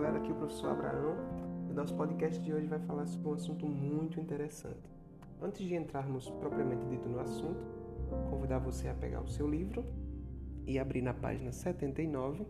galera, 0.00 0.16
aqui 0.16 0.30
é 0.30 0.32
o 0.32 0.36
professor 0.36 0.70
Abraão 0.70 1.14
e 1.68 1.74
nosso 1.74 1.94
podcast 1.94 2.42
de 2.42 2.54
hoje 2.54 2.66
vai 2.66 2.78
falar 2.78 3.06
sobre 3.06 3.28
um 3.28 3.34
assunto 3.34 3.66
muito 3.66 4.18
interessante. 4.18 4.90
Antes 5.42 5.60
de 5.60 5.74
entrarmos 5.74 6.30
propriamente 6.40 6.86
dito 6.86 7.06
no 7.06 7.20
assunto, 7.20 7.62
convidar 8.30 8.60
você 8.60 8.88
a 8.88 8.94
pegar 8.94 9.20
o 9.20 9.28
seu 9.28 9.46
livro 9.46 9.84
e 10.66 10.78
abrir 10.78 11.02
na 11.02 11.12
página 11.12 11.52
79 11.52 12.46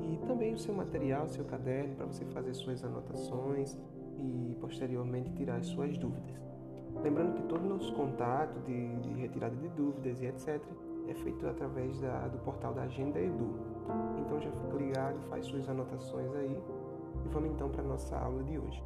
e 0.00 0.26
também 0.26 0.54
o 0.54 0.58
seu 0.58 0.74
material, 0.74 1.28
seu 1.28 1.44
caderno 1.44 1.94
para 1.94 2.06
você 2.06 2.24
fazer 2.24 2.52
suas 2.52 2.82
anotações 2.82 3.78
e 4.18 4.56
posteriormente 4.60 5.30
tirar 5.34 5.58
as 5.58 5.66
suas 5.66 5.96
dúvidas. 5.96 6.34
Lembrando 7.00 7.34
que 7.34 7.44
todo 7.44 7.64
o 7.64 7.68
nosso 7.68 7.94
contato 7.94 8.58
de, 8.66 8.96
de 8.96 9.20
retirada 9.20 9.54
de 9.54 9.68
dúvidas 9.68 10.20
e 10.20 10.26
etc 10.26 10.60
é 11.08 11.14
feito 11.14 11.46
através 11.46 12.00
da, 12.00 12.28
do 12.28 12.38
portal 12.38 12.74
da 12.74 12.82
Agenda 12.82 13.20
Edu. 13.20 13.54
Então 14.18 14.40
já 14.40 14.50
fica 14.50 14.76
ligado, 14.76 15.18
faz 15.28 15.46
suas 15.46 15.68
anotações 15.68 16.34
aí 16.34 16.56
e 17.24 17.28
vamos 17.28 17.50
então 17.50 17.68
para 17.68 17.82
a 17.82 17.86
nossa 17.86 18.16
aula 18.16 18.42
de 18.44 18.58
hoje. 18.58 18.82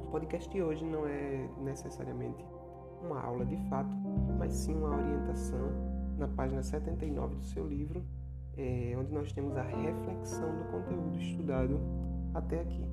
O 0.00 0.10
podcast 0.10 0.48
de 0.48 0.62
hoje 0.62 0.84
não 0.84 1.06
é 1.06 1.48
necessariamente 1.58 2.44
uma 3.02 3.20
aula 3.20 3.44
de 3.44 3.56
fato, 3.68 3.94
mas 4.38 4.52
sim 4.52 4.74
uma 4.74 4.96
orientação 4.96 5.68
na 6.16 6.28
página 6.28 6.62
79 6.62 7.36
do 7.36 7.42
seu 7.42 7.66
livro, 7.66 8.02
é, 8.56 8.94
onde 8.98 9.12
nós 9.12 9.32
temos 9.32 9.56
a 9.56 9.62
reflexão 9.62 10.56
do 10.56 10.64
conteúdo 10.70 11.18
estudado 11.18 11.80
até 12.34 12.60
aqui. 12.60 12.86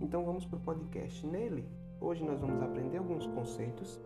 Então 0.00 0.24
vamos 0.24 0.44
para 0.46 0.56
o 0.56 0.60
podcast. 0.60 1.26
Nele, 1.26 1.68
hoje 2.00 2.24
nós 2.24 2.40
vamos 2.40 2.60
aprender 2.62 2.98
alguns 2.98 3.26
conceitos 3.28 4.00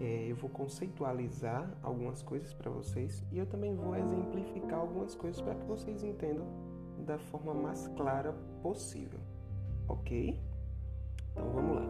é, 0.00 0.30
eu 0.30 0.36
vou 0.36 0.50
conceitualizar 0.50 1.70
algumas 1.82 2.22
coisas 2.22 2.52
para 2.52 2.70
vocês 2.70 3.24
e 3.32 3.38
eu 3.38 3.46
também 3.46 3.74
vou 3.74 3.96
exemplificar 3.96 4.80
algumas 4.80 5.14
coisas 5.14 5.40
para 5.40 5.54
que 5.54 5.64
vocês 5.64 6.02
entendam 6.02 6.46
da 7.06 7.18
forma 7.18 7.54
mais 7.54 7.86
clara 7.88 8.32
possível, 8.62 9.20
ok? 9.88 10.38
Então 11.32 11.50
vamos 11.50 11.76
lá. 11.76 11.86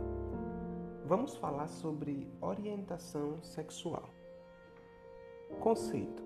Vamos 1.06 1.36
falar 1.36 1.68
sobre 1.68 2.28
orientação 2.40 3.42
sexual. 3.42 4.08
Conceito: 5.60 6.22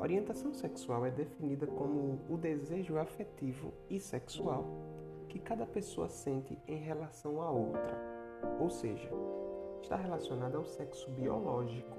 Orientação 0.00 0.52
sexual 0.52 1.06
é 1.06 1.10
definida 1.10 1.66
como 1.66 2.20
o 2.28 2.36
desejo 2.36 2.98
afetivo 2.98 3.72
e 3.88 4.00
sexual 4.00 4.64
que 5.28 5.38
cada 5.38 5.64
pessoa 5.64 6.08
sente 6.08 6.58
em 6.68 6.76
relação 6.76 7.40
a 7.40 7.50
outra, 7.50 7.96
ou 8.60 8.70
seja, 8.70 9.10
está 9.84 9.96
relacionada 9.96 10.56
ao 10.56 10.64
sexo 10.64 11.10
biológico, 11.10 11.98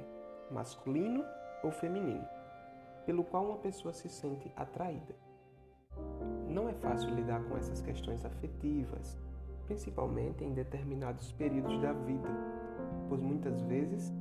masculino 0.49 1.23
ou 1.63 1.71
feminino, 1.71 2.27
pelo 3.05 3.23
qual 3.23 3.45
uma 3.45 3.57
pessoa 3.59 3.93
se 3.93 4.09
sente 4.09 4.51
atraída. 4.55 5.15
Não 6.49 6.67
é 6.67 6.73
fácil 6.73 7.13
lidar 7.13 7.43
com 7.43 7.55
essas 7.55 7.81
questões 7.81 8.25
afetivas, 8.25 9.19
principalmente 9.67 10.43
em 10.43 10.51
determinados 10.51 11.31
períodos 11.33 11.79
da 11.79 11.93
vida, 11.93 12.27
pois 13.07 13.21
muitas 13.21 13.61
vezes 13.61 14.11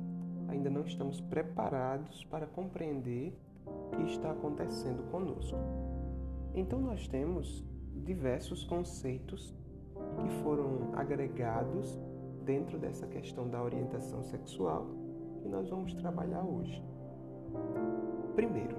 ainda 0.47 0.69
não 0.69 0.81
estamos 0.81 1.19
preparados 1.19 2.23
para 2.25 2.45
compreender 2.45 3.35
o 3.65 3.95
que 3.95 4.03
está 4.03 4.29
acontecendo 4.29 5.09
conosco. 5.09 5.57
Então, 6.53 6.79
nós 6.79 7.07
temos 7.07 7.65
diversos 7.95 8.63
conceitos 8.63 9.55
que 10.21 10.43
foram 10.43 10.91
agregados 10.93 11.99
dentro 12.45 12.77
dessa 12.77 13.07
questão 13.07 13.49
da 13.49 13.61
orientação 13.61 14.21
sexual 14.21 14.85
que 15.41 15.49
nós 15.49 15.69
vamos 15.69 15.93
trabalhar 15.95 16.43
hoje. 16.43 16.81
Primeiro, 18.35 18.77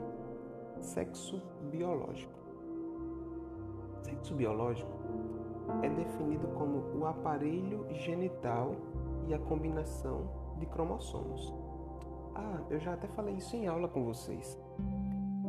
sexo 0.81 1.43
biológico. 1.71 2.39
Sexo 4.03 4.35
biológico 4.35 4.91
é 5.83 5.91
definido 5.91 6.47
como 6.49 6.79
o 6.97 7.07
aparelho 7.07 7.87
genital 7.93 8.77
e 9.27 9.35
a 9.35 9.39
combinação 9.39 10.31
de 10.59 10.67
cromossomos. 10.67 11.53
Ah, 12.35 12.61
eu 12.71 12.79
já 12.79 12.95
até 12.95 13.09
falei 13.09 13.35
isso 13.35 13.57
em 13.57 13.67
aula 13.67 13.89
com 13.89 14.05
vocês. 14.05 14.59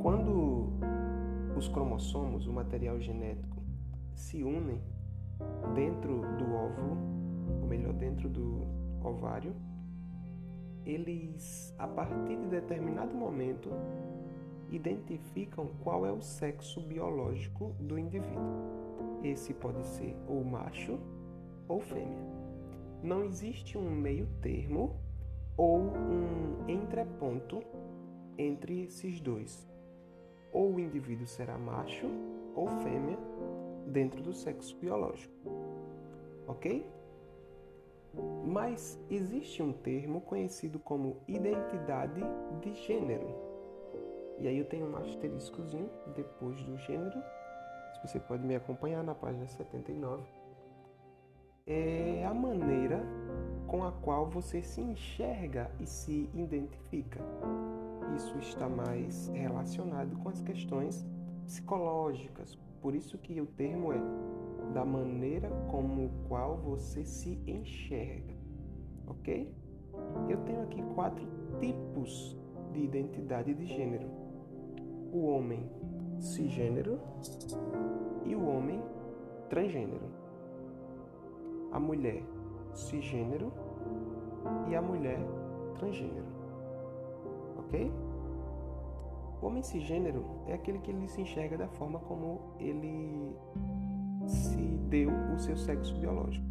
Quando 0.01 0.69
os 1.55 1.67
cromossomos, 1.67 2.47
o 2.47 2.53
material 2.53 2.99
genético, 2.99 3.57
se 4.15 4.43
unem 4.43 4.81
dentro 5.75 6.21
do 6.37 6.53
óvulo, 6.53 7.26
ou 7.61 7.67
melhor, 7.67 7.93
dentro 7.93 8.29
do 8.29 8.67
ovário, 9.03 9.55
eles, 10.85 11.73
a 11.77 11.87
partir 11.87 12.37
de 12.37 12.47
determinado 12.47 13.13
momento, 13.13 13.69
identificam 14.71 15.67
qual 15.83 16.05
é 16.05 16.11
o 16.11 16.21
sexo 16.21 16.81
biológico 16.81 17.75
do 17.79 17.97
indivíduo. 17.97 18.77
Esse 19.23 19.53
pode 19.53 19.85
ser 19.85 20.15
ou 20.27 20.43
macho 20.43 20.99
ou 21.67 21.79
fêmea. 21.79 22.25
Não 23.03 23.23
existe 23.23 23.77
um 23.77 23.89
meio 23.89 24.27
termo 24.41 24.95
ou 25.55 25.79
um 25.79 26.69
entreponto 26.69 27.61
entre 28.37 28.83
esses 28.83 29.19
dois. 29.19 29.67
Ou 30.53 30.75
o 30.75 30.79
indivíduo 30.79 31.27
será 31.27 31.57
macho 31.57 32.07
ou 32.55 32.67
fêmea 32.67 33.17
dentro 33.87 34.21
do 34.21 34.33
sexo 34.33 34.77
biológico. 34.77 35.33
Ok? 36.47 36.85
Mas 38.45 38.99
existe 39.09 39.61
um 39.61 39.73
termo 39.73 40.21
conhecido 40.21 40.79
como 40.79 41.17
identidade 41.27 42.21
de 42.61 42.73
gênero. 42.85 43.27
E 44.39 44.47
aí 44.47 44.57
eu 44.57 44.65
tenho 44.65 44.87
um 44.89 44.97
asteriscozinho 44.97 45.89
depois 46.15 46.61
do 46.63 46.77
gênero. 46.77 47.21
Se 47.93 48.07
você 48.07 48.19
pode 48.19 48.43
me 48.45 48.55
acompanhar 48.55 49.03
na 49.03 49.15
página 49.15 49.47
79. 49.47 50.23
É 51.65 52.25
a 52.25 52.33
maneira 52.33 53.03
com 53.67 53.83
a 53.83 53.91
qual 53.91 54.29
você 54.29 54.61
se 54.61 54.79
enxerga 54.79 55.69
e 55.79 55.85
se 55.85 56.29
identifica. 56.33 57.19
Isso 58.15 58.37
está 58.37 58.69
mais 58.69 59.27
relacionado 59.27 60.15
com 60.19 60.29
as 60.29 60.41
questões 60.41 61.05
psicológicas. 61.45 62.57
Por 62.87 62.95
isso 62.95 63.17
que 63.17 63.41
o 63.41 63.45
termo 63.45 63.91
é 63.91 63.99
da 64.73 64.85
maneira 64.85 65.49
como 65.69 66.09
qual 66.29 66.55
você 66.55 67.03
se 67.03 67.37
enxerga, 67.45 68.33
ok? 69.05 69.53
Eu 70.29 70.37
tenho 70.45 70.61
aqui 70.61 70.81
quatro 70.95 71.27
tipos 71.59 72.37
de 72.71 72.79
identidade 72.79 73.53
de 73.53 73.65
gênero: 73.65 74.07
o 75.11 75.25
homem 75.25 75.69
cisgênero 76.17 76.97
e 78.23 78.33
o 78.33 78.47
homem 78.47 78.81
transgênero, 79.49 80.07
a 81.73 81.79
mulher 81.81 82.23
cisgênero 82.73 83.51
e 84.69 84.75
a 84.77 84.81
mulher 84.81 85.19
transgênero, 85.77 86.23
ok? 87.57 87.91
O 89.41 89.45
homem 89.45 89.61
cisgênero 89.61 90.25
é 90.47 90.53
aquele 90.53 90.79
que 90.79 90.89
ele 90.89 91.07
se 91.07 91.21
enxerga 91.21 91.57
da 91.57 91.67
forma 91.67 91.99
como 91.99 92.39
ele 92.59 93.35
se 94.25 94.57
deu 94.89 95.11
o 95.35 95.39
seu 95.39 95.55
sexo 95.55 95.95
biológico, 95.95 96.45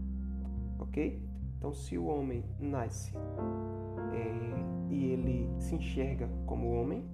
ok? 0.79 1.21
Então, 1.59 1.73
se 1.73 1.99
o 1.99 2.07
homem 2.07 2.45
nasce 2.61 3.13
é, 3.17 4.93
e 4.95 5.07
ele 5.07 5.51
se 5.59 5.75
enxerga 5.75 6.29
como 6.47 6.81
homem, 6.81 7.05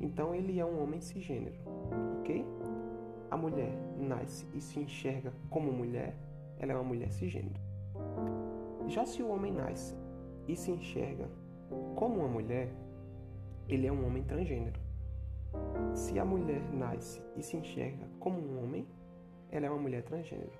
então 0.00 0.34
ele 0.34 0.60
é 0.60 0.64
um 0.64 0.82
homem 0.82 1.00
cisgênero, 1.00 1.56
ok? 2.20 2.44
A 3.30 3.36
mulher 3.36 3.72
nasce 3.98 4.46
e 4.52 4.60
se 4.60 4.78
enxerga 4.78 5.32
como 5.48 5.72
mulher, 5.72 6.14
ela 6.58 6.72
é 6.72 6.74
uma 6.74 6.84
mulher 6.84 7.10
cisgênero. 7.12 7.58
Já 8.88 9.06
se 9.06 9.22
o 9.22 9.30
homem 9.30 9.52
nasce 9.52 9.96
e 10.46 10.54
se 10.54 10.70
enxerga 10.70 11.30
como 11.96 12.20
uma 12.20 12.28
mulher, 12.28 12.68
ele 13.68 13.86
é 13.86 13.92
um 13.92 14.06
homem 14.06 14.22
transgênero. 14.24 14.81
Se 15.94 16.18
a 16.18 16.24
mulher 16.24 16.62
nasce 16.72 17.22
e 17.36 17.42
se 17.42 17.56
enxerga 17.56 18.08
como 18.18 18.38
um 18.38 18.62
homem, 18.62 18.86
ela 19.50 19.66
é 19.66 19.70
uma 19.70 19.80
mulher 19.80 20.02
transgênero. 20.02 20.52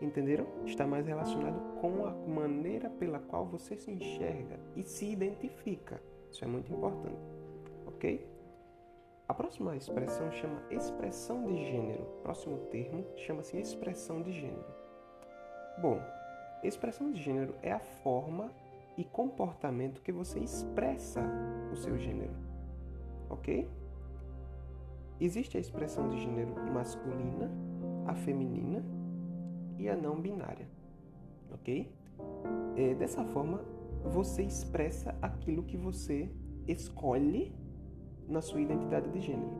Entenderam? 0.00 0.46
Está 0.64 0.86
mais 0.86 1.06
relacionado 1.06 1.58
com 1.80 2.04
a 2.06 2.10
maneira 2.10 2.90
pela 2.90 3.18
qual 3.18 3.46
você 3.46 3.76
se 3.76 3.90
enxerga 3.90 4.58
e 4.74 4.82
se 4.82 5.06
identifica. 5.06 6.00
Isso 6.30 6.44
é 6.44 6.46
muito 6.46 6.72
importante. 6.72 7.20
Ok? 7.86 8.26
A 9.28 9.34
próxima 9.34 9.74
expressão 9.74 10.30
chama 10.32 10.62
expressão 10.70 11.44
de 11.46 11.56
gênero. 11.64 12.04
Próximo 12.22 12.58
termo 12.70 13.04
chama-se 13.16 13.56
expressão 13.56 14.22
de 14.22 14.32
gênero. 14.32 14.74
Bom, 15.80 16.00
expressão 16.62 17.10
de 17.10 17.22
gênero 17.22 17.54
é 17.62 17.72
a 17.72 17.80
forma 17.80 18.50
e 18.96 19.04
comportamento 19.04 20.02
que 20.02 20.12
você 20.12 20.38
expressa 20.38 21.22
o 21.72 21.76
seu 21.76 21.98
gênero. 21.98 22.34
Ok? 23.30 23.68
Existe 25.20 25.56
a 25.56 25.60
expressão 25.60 26.08
de 26.08 26.20
gênero 26.20 26.54
masculina 26.72 27.50
a 28.06 28.14
feminina 28.14 28.84
e 29.78 29.88
a 29.88 29.96
não 29.96 30.20
binária, 30.20 30.68
ok? 31.52 31.92
É, 32.76 32.94
dessa 32.94 33.24
forma, 33.24 33.60
você 34.04 34.42
expressa 34.42 35.14
aquilo 35.20 35.64
que 35.64 35.76
você 35.76 36.30
escolhe 36.68 37.52
na 38.28 38.40
sua 38.40 38.60
identidade 38.60 39.10
de 39.10 39.20
gênero. 39.20 39.50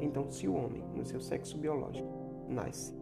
Então, 0.00 0.30
se 0.30 0.48
o 0.48 0.54
homem, 0.54 0.82
no 0.94 1.04
seu 1.04 1.20
sexo 1.20 1.58
biológico, 1.58 2.08
nasce 2.48 2.94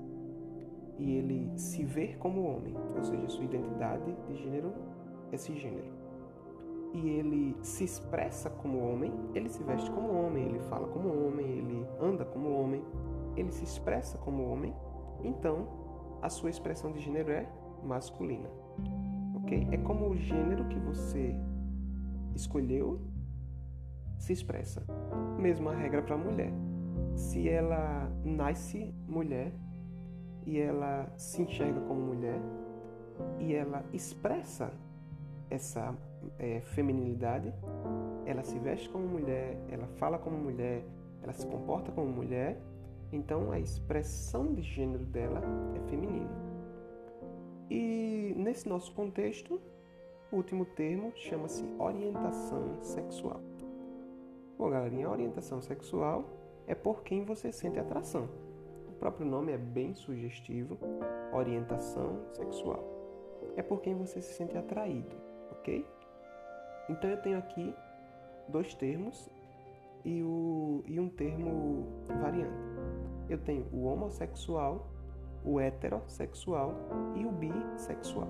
e 0.98 1.16
ele 1.16 1.50
se 1.56 1.84
vê 1.84 2.14
como 2.14 2.42
homem, 2.42 2.74
ou 2.76 3.02
seja, 3.02 3.28
sua 3.28 3.44
identidade 3.44 4.16
de 4.28 4.36
gênero 4.36 4.72
é 5.32 5.36
cisgênero. 5.36 5.92
E 6.94 7.08
ele 7.10 7.56
se 7.60 7.84
expressa 7.84 8.48
como 8.48 8.78
homem, 8.78 9.12
ele 9.34 9.48
se 9.48 9.62
veste 9.62 9.90
como 9.90 10.12
homem, 10.14 10.46
ele 10.46 10.60
fala 10.60 10.86
como 10.88 11.08
homem, 11.08 11.44
ele 11.44 11.86
anda 12.00 12.24
como 12.24 12.50
homem, 12.50 12.82
ele 13.36 13.50
se 13.50 13.64
expressa 13.64 14.16
como 14.16 14.48
homem, 14.48 14.72
então 15.22 15.66
a 16.22 16.30
sua 16.30 16.48
expressão 16.48 16.92
de 16.92 17.00
gênero 17.00 17.32
é 17.32 17.46
masculina. 17.82 18.48
Ok? 19.34 19.68
É 19.72 19.76
como 19.78 20.08
o 20.08 20.16
gênero 20.16 20.68
que 20.68 20.78
você 20.78 21.34
escolheu 22.34 23.00
se 24.16 24.32
expressa. 24.32 24.82
Mesma 25.36 25.74
regra 25.74 26.00
para 26.00 26.14
a 26.14 26.18
mulher. 26.18 26.52
Se 27.16 27.48
ela 27.48 28.08
nasce 28.24 28.94
mulher, 29.06 29.52
e 30.46 30.58
ela 30.58 31.10
se 31.16 31.42
enxerga 31.42 31.80
como 31.80 32.00
mulher 32.00 32.40
e 33.38 33.54
ela 33.54 33.84
expressa 33.92 34.72
essa 35.48 35.96
é, 36.38 36.60
feminilidade, 36.60 37.52
ela 38.26 38.42
se 38.42 38.58
veste 38.58 38.88
como 38.88 39.06
mulher, 39.06 39.58
ela 39.68 39.86
fala 39.98 40.18
como 40.18 40.36
mulher, 40.36 40.84
ela 41.22 41.32
se 41.32 41.46
comporta 41.46 41.90
como 41.92 42.08
mulher, 42.08 42.60
então 43.12 43.52
a 43.52 43.58
expressão 43.58 44.52
de 44.52 44.62
gênero 44.62 45.04
dela 45.04 45.40
é 45.74 45.80
feminino. 45.88 46.30
E 47.70 48.34
nesse 48.36 48.68
nosso 48.68 48.92
contexto, 48.92 49.60
o 50.30 50.36
último 50.36 50.64
termo 50.64 51.12
chama-se 51.14 51.64
orientação 51.78 52.82
sexual. 52.82 53.40
Bom, 54.58 54.70
galerinha, 54.70 55.06
a 55.06 55.10
orientação 55.10 55.60
sexual 55.60 56.24
é 56.66 56.74
por 56.74 57.02
quem 57.02 57.24
você 57.24 57.52
sente 57.52 57.78
atração. 57.78 58.28
O 58.88 58.92
próprio 58.92 59.26
nome 59.26 59.52
é 59.52 59.58
bem 59.58 59.94
sugestivo, 59.94 60.78
orientação 61.32 62.20
sexual. 62.32 62.84
É 63.56 63.62
por 63.62 63.80
quem 63.80 63.94
você 63.94 64.20
se 64.20 64.34
sente 64.34 64.56
atraído, 64.56 65.16
ok? 65.52 65.86
Então 66.88 67.08
eu 67.08 67.20
tenho 67.20 67.38
aqui 67.38 67.74
dois 68.48 68.74
termos 68.74 69.30
e, 70.04 70.22
o, 70.22 70.82
e 70.86 71.00
um 71.00 71.08
termo 71.08 71.86
variante. 72.20 72.52
Eu 73.28 73.38
tenho 73.38 73.66
o 73.72 73.84
homossexual, 73.84 74.86
o 75.44 75.58
heterossexual 75.58 76.74
e 77.14 77.24
o 77.24 77.32
bissexual. 77.32 78.28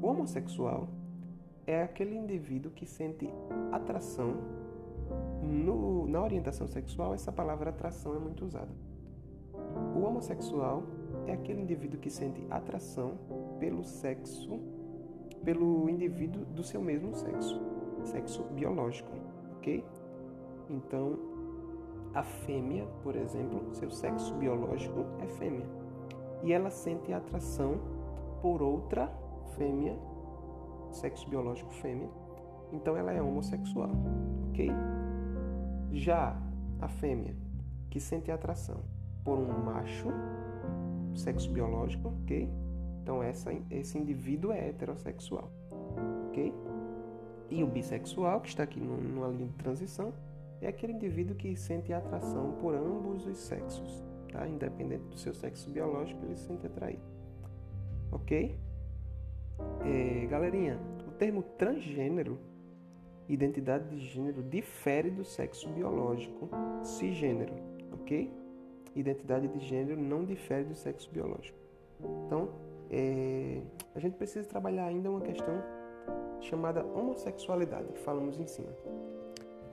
O 0.00 0.06
homossexual 0.06 0.88
é 1.66 1.82
aquele 1.82 2.16
indivíduo 2.16 2.70
que 2.70 2.86
sente 2.86 3.28
atração. 3.72 4.34
No, 5.42 6.06
na 6.08 6.22
orientação 6.22 6.66
sexual, 6.66 7.14
essa 7.14 7.30
palavra 7.30 7.70
atração 7.70 8.14
é 8.14 8.18
muito 8.18 8.44
usada. 8.44 8.70
O 9.94 10.00
homossexual 10.00 10.82
é 11.26 11.32
aquele 11.32 11.60
indivíduo 11.60 12.00
que 12.00 12.10
sente 12.10 12.46
atração 12.50 13.18
pelo 13.58 13.84
sexo, 13.84 14.58
pelo 15.46 15.88
indivíduo 15.88 16.44
do 16.46 16.64
seu 16.64 16.82
mesmo 16.82 17.14
sexo, 17.14 17.62
sexo 18.02 18.42
biológico, 18.50 19.12
ok? 19.56 19.84
Então, 20.68 21.16
a 22.12 22.24
fêmea, 22.24 22.84
por 23.04 23.14
exemplo, 23.14 23.72
seu 23.72 23.88
sexo 23.88 24.34
biológico 24.34 25.06
é 25.20 25.26
fêmea, 25.28 25.64
e 26.42 26.52
ela 26.52 26.68
sente 26.68 27.12
atração 27.12 27.78
por 28.42 28.60
outra 28.60 29.08
fêmea, 29.56 29.96
sexo 30.90 31.30
biológico 31.30 31.72
fêmea, 31.74 32.10
então 32.72 32.96
ela 32.96 33.12
é 33.12 33.22
homossexual, 33.22 33.90
ok? 34.48 34.68
Já 35.92 36.36
a 36.80 36.88
fêmea 36.88 37.36
que 37.88 38.00
sente 38.00 38.32
atração 38.32 38.80
por 39.22 39.38
um 39.38 39.64
macho, 39.64 40.08
sexo 41.14 41.52
biológico, 41.52 42.08
ok? 42.22 42.65
Então 43.06 43.22
essa, 43.22 43.52
esse 43.70 43.96
indivíduo 43.96 44.50
é 44.50 44.68
heterossexual, 44.68 45.48
ok? 46.26 46.52
E 47.48 47.62
o 47.62 47.66
bissexual, 47.68 48.40
que 48.40 48.48
está 48.48 48.64
aqui 48.64 48.80
numa 48.80 49.28
linha 49.28 49.46
de 49.46 49.54
transição, 49.54 50.12
é 50.60 50.66
aquele 50.66 50.94
indivíduo 50.94 51.36
que 51.36 51.54
sente 51.54 51.92
atração 51.92 52.56
por 52.60 52.74
ambos 52.74 53.24
os 53.24 53.38
sexos, 53.38 54.04
tá? 54.32 54.48
Independente 54.48 55.04
do 55.04 55.16
seu 55.16 55.32
sexo 55.32 55.70
biológico, 55.70 56.24
ele 56.24 56.34
se 56.34 56.48
sente 56.48 56.66
atraído, 56.66 57.04
ok? 58.10 58.58
É, 59.84 60.26
galerinha, 60.26 60.76
o 61.06 61.12
termo 61.12 61.44
transgênero, 61.56 62.40
identidade 63.28 63.88
de 63.88 64.00
gênero, 64.00 64.42
difere 64.42 65.12
do 65.12 65.24
sexo 65.24 65.68
biológico 65.68 66.50
cisgênero, 66.82 67.54
ok? 67.92 68.28
identidade 68.96 69.46
de 69.46 69.60
gênero 69.60 70.00
não 70.00 70.24
difere 70.24 70.64
do 70.64 70.74
sexo 70.74 71.08
biológico. 71.12 71.56
Então, 72.26 72.48
é, 72.90 73.62
a 73.94 73.98
gente 73.98 74.16
precisa 74.16 74.48
trabalhar 74.48 74.86
ainda 74.86 75.10
uma 75.10 75.20
questão 75.20 75.62
chamada 76.40 76.84
homossexualidade, 76.84 77.92
que 77.92 78.00
falamos 78.00 78.38
em 78.38 78.46
cima. 78.46 78.72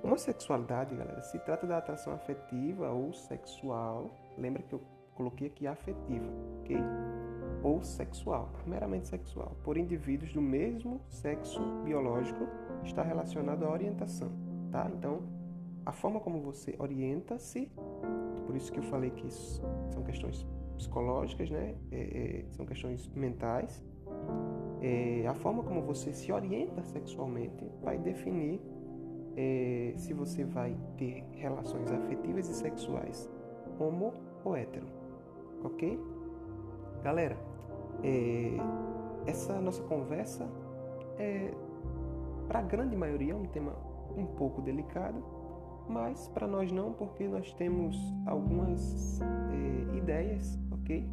Homossexualidade, 0.03 0.95
galera, 0.95 1.21
se 1.23 1.39
trata 1.39 1.65
da 1.65 1.77
atração 1.77 2.13
afetiva 2.13 2.91
ou 2.91 3.13
sexual. 3.13 4.11
Lembra 4.37 4.61
que 4.63 4.73
eu 4.73 4.81
coloquei 5.15 5.47
aqui 5.47 5.67
afetiva, 5.67 6.27
ok? 6.59 6.77
Ou 7.63 7.81
sexual, 7.81 8.49
meramente 8.65 9.07
sexual, 9.07 9.55
por 9.63 9.77
indivíduos 9.77 10.33
do 10.33 10.41
mesmo 10.41 10.99
sexo 11.07 11.61
biológico, 11.83 12.45
está 12.83 13.01
relacionado 13.01 13.63
à 13.63 13.71
orientação, 13.71 14.29
tá? 14.71 14.89
Então, 14.93 15.21
a 15.85 15.93
forma 15.93 16.19
como 16.19 16.41
você 16.41 16.75
orienta-se 16.77 17.71
por 18.53 18.57
isso 18.57 18.71
que 18.71 18.77
eu 18.77 18.83
falei 18.83 19.09
que 19.09 19.25
isso 19.25 19.61
são 19.91 20.03
questões 20.03 20.45
psicológicas, 20.75 21.49
né? 21.49 21.75
É, 21.91 21.97
é, 21.97 22.45
são 22.51 22.65
questões 22.65 23.09
mentais. 23.15 23.83
É, 24.81 25.25
a 25.27 25.33
forma 25.33 25.63
como 25.63 25.81
você 25.81 26.11
se 26.11 26.31
orienta 26.31 26.83
sexualmente 26.83 27.65
vai 27.81 27.97
definir 27.97 28.61
é, 29.35 29.93
se 29.95 30.13
você 30.13 30.43
vai 30.43 30.77
ter 30.97 31.23
relações 31.31 31.91
afetivas 31.91 32.47
e 32.49 32.53
sexuais 32.53 33.29
homo 33.79 34.13
ou 34.43 34.55
hétero, 34.55 34.85
ok? 35.63 35.99
Galera, 37.03 37.37
é, 38.03 38.57
essa 39.25 39.59
nossa 39.59 39.81
conversa 39.83 40.47
é 41.17 41.51
para 42.47 42.59
a 42.59 42.61
grande 42.61 42.95
maioria 42.95 43.33
é 43.33 43.35
um 43.35 43.45
tema 43.45 43.73
um 44.15 44.25
pouco 44.25 44.61
delicado, 44.61 45.23
mas 45.87 46.27
para 46.29 46.47
nós 46.47 46.71
não, 46.71 46.93
porque 46.93 47.27
nós 47.27 47.53
temos 47.53 47.97
algumas 48.25 49.19
é, 49.21 49.97
ideias, 49.97 50.59
ok? 50.71 51.07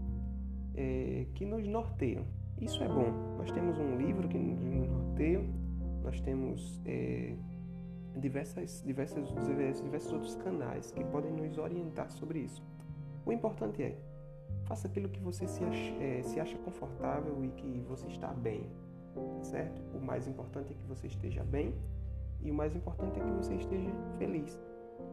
É, 0.75 1.26
que 1.35 1.44
nos 1.44 1.66
norteiam. 1.66 2.25
Isso 2.61 2.83
é 2.83 2.88
bom. 2.88 3.11
Nós 3.38 3.50
temos 3.50 3.78
um 3.78 3.97
livro 3.97 4.28
que 4.28 4.38
nos 4.38 4.88
norteia, 4.88 5.44
nós 6.02 6.21
temos 6.21 6.80
é, 6.85 7.35
diversas, 8.16 8.83
diversas, 8.85 9.28
diversos 9.83 10.12
outros 10.12 10.37
canais 10.37 10.90
que 10.90 11.04
podem 11.04 11.33
nos 11.33 11.56
orientar 11.59 12.11
sobre 12.11 12.40
isso. 12.40 12.62
O 13.25 13.33
importante 13.33 13.83
é, 13.83 13.99
faça 14.64 14.87
aquilo 14.88 15.09
que 15.09 15.21
você 15.21 15.47
se 15.47 15.64
acha, 15.64 16.23
se 16.23 16.40
acha 16.40 16.56
confortável 16.59 17.44
e 17.44 17.49
que 17.49 17.85
você 17.88 18.06
está 18.09 18.28
bem, 18.28 18.66
certo? 19.42 19.83
O 19.94 20.00
mais 20.00 20.28
importante 20.28 20.73
é 20.73 20.76
que 20.76 20.87
você 20.87 21.06
esteja 21.06 21.42
bem 21.44 21.75
e 22.42 22.50
o 22.50 22.54
mais 22.54 22.75
importante 22.75 23.21
é 23.21 23.23
que 23.23 23.30
você 23.30 23.54
esteja 23.54 23.90
feliz. 24.18 24.59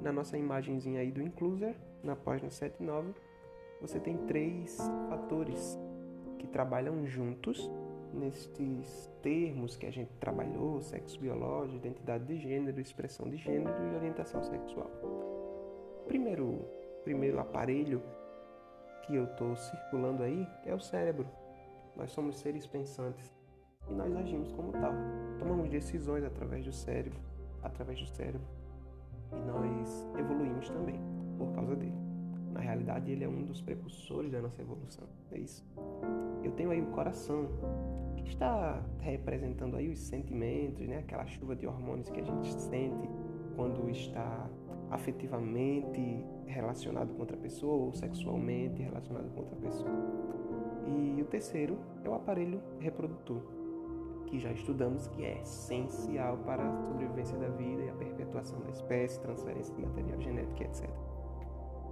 Na 0.02 0.12
nossa 0.12 0.38
imagenzinha 0.38 1.02
aí 1.02 1.12
do 1.12 1.22
Incluser, 1.22 1.76
na 2.04 2.16
página 2.16 2.50
7 2.50 2.82
e 2.82 2.84
9, 2.84 3.14
você 3.82 4.00
tem 4.00 4.18
três 4.26 4.78
fatores 5.10 5.78
que 6.40 6.48
trabalham 6.48 7.06
juntos 7.06 7.70
nestes 8.14 9.12
termos 9.22 9.76
que 9.76 9.86
a 9.86 9.92
gente 9.92 10.12
trabalhou: 10.20 10.82
sexo 10.82 11.20
biológico, 11.20 11.78
identidade 11.78 12.26
de 12.26 12.38
gênero, 12.38 12.80
expressão 12.80 13.30
de 13.30 13.38
gênero 13.38 13.76
e 13.92 13.96
orientação 13.96 14.42
sexual. 14.44 14.90
Primeiro, 16.08 16.66
primeiro 17.04 17.40
aparelho 17.40 18.02
que 19.06 19.16
eu 19.16 19.26
estou 19.26 19.56
circulando 19.56 20.24
aí 20.24 20.48
é 20.66 20.74
o 20.74 20.80
cérebro. 20.80 21.28
Nós 21.96 22.12
somos 22.12 22.38
seres 22.38 22.66
pensantes 22.68 23.34
e 23.90 23.94
nós 23.94 24.16
agimos 24.16 24.52
como 24.52 24.72
tal. 24.74 24.94
Tomamos 25.40 25.70
decisões 25.70 26.24
através 26.24 26.66
do 26.66 26.72
cérebro, 26.72 27.20
através 27.64 28.00
do 28.00 28.08
cérebro. 28.08 28.42
E 29.34 29.40
nós 29.42 30.08
evoluímos 30.18 30.70
também 30.70 31.00
por 31.38 31.52
causa 31.54 31.76
dele. 31.76 31.98
Na 32.52 32.60
realidade, 32.60 33.12
ele 33.12 33.24
é 33.24 33.28
um 33.28 33.44
dos 33.44 33.62
precursores 33.62 34.32
da 34.32 34.42
nossa 34.42 34.62
evolução. 34.62 35.08
É 35.32 35.38
isso. 35.38 35.66
Eu 36.44 36.52
tenho 36.54 36.72
aí 36.72 36.82
o 36.82 36.88
coração, 36.88 37.48
que 38.16 38.30
está 38.30 38.82
representando 39.00 39.76
aí 39.76 39.90
os 39.90 40.00
sentimentos, 40.00 40.88
né? 40.88 41.00
Aquela 41.00 41.26
chuva 41.26 41.56
de 41.56 41.68
hormônios 41.68 42.10
que 42.10 42.20
a 42.20 42.24
gente 42.24 42.52
sente 42.54 43.10
quando 43.56 43.90
está 43.90 44.50
afetivamente 44.90 46.26
relacionado 46.46 47.14
com 47.14 47.20
outra 47.20 47.38
pessoa 47.38 47.86
ou 47.86 47.94
sexualmente 47.94 48.82
relacionado 48.82 49.30
com 49.34 49.42
outra 49.42 49.56
pessoa. 49.58 49.92
E 50.88 51.22
o 51.22 51.26
terceiro 51.26 51.78
é 52.04 52.10
o 52.10 52.14
aparelho 52.14 52.62
reprodutor, 52.80 53.42
que 54.28 54.40
já 54.40 54.52
estudamos 54.52 55.08
que 55.08 55.24
é 55.24 55.42
essencial 55.42 56.38
para 56.40 56.68
a 56.68 56.82
sobrevivência 56.84 57.38
da 57.38 57.48
vida 57.50 57.84
e 57.84 57.90
a 57.90 57.94
perpetuação 57.94 58.60
da 58.60 58.70
espécie, 58.70 59.20
transferência 59.22 59.74
de 59.74 59.82
material 59.82 60.22
genético, 60.22 60.64
etc. 60.64 60.90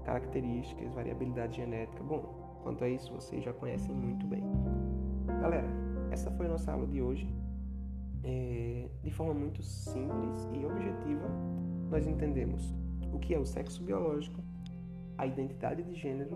características, 0.03 0.93
variabilidade 0.93 1.57
genética. 1.57 2.03
Bom, 2.03 2.59
quanto 2.61 2.83
a 2.83 2.89
isso 2.89 3.11
vocês 3.13 3.43
já 3.43 3.53
conhecem 3.53 3.93
muito 3.93 4.27
bem. 4.27 4.43
Galera, 5.41 5.67
essa 6.11 6.29
foi 6.31 6.45
a 6.45 6.49
nossa 6.49 6.71
aula 6.71 6.85
de 6.87 7.01
hoje. 7.01 7.27
É, 8.23 8.89
de 9.03 9.11
forma 9.11 9.33
muito 9.33 9.61
simples 9.61 10.49
e 10.53 10.65
objetiva, 10.65 11.29
nós 11.91 12.07
entendemos 12.07 12.75
o 13.13 13.19
que 13.19 13.35
é 13.35 13.39
o 13.39 13.45
sexo 13.45 13.83
biológico, 13.83 14.43
a 15.17 15.27
identidade 15.27 15.83
de 15.83 15.93
gênero, 15.93 16.35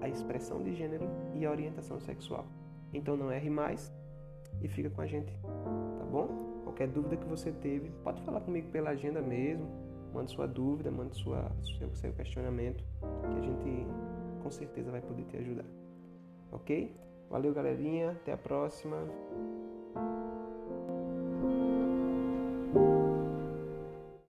a 0.00 0.08
expressão 0.08 0.62
de 0.62 0.74
gênero 0.74 1.08
e 1.34 1.46
a 1.46 1.50
orientação 1.50 1.98
sexual. 1.98 2.46
Então 2.92 3.16
não 3.16 3.32
erre 3.32 3.50
mais 3.50 3.92
e 4.60 4.68
fica 4.68 4.90
com 4.90 5.00
a 5.00 5.06
gente, 5.06 5.32
tá 5.42 6.04
bom? 6.10 6.62
Qualquer 6.64 6.88
dúvida 6.88 7.16
que 7.16 7.26
você 7.26 7.52
teve, 7.52 7.90
pode 8.02 8.20
falar 8.22 8.40
comigo 8.40 8.70
pela 8.70 8.90
agenda 8.90 9.20
mesmo, 9.20 9.66
mande 10.12 10.30
sua 10.30 10.46
dúvida, 10.46 10.90
mande 10.90 11.16
sua, 11.16 11.50
seu, 11.78 11.94
seu 11.94 12.12
questionamento, 12.12 12.84
que 13.00 13.38
a 13.38 13.42
gente 13.42 13.86
com 14.42 14.50
certeza 14.50 14.90
vai 14.90 15.00
poder 15.00 15.24
te 15.24 15.36
ajudar. 15.36 15.64
Ok? 16.52 16.96
Valeu, 17.30 17.52
galerinha. 17.52 18.12
Até 18.12 18.32
a 18.32 18.36
próxima. 18.36 18.96